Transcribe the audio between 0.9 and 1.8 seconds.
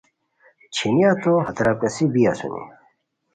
ہتو ہتیرا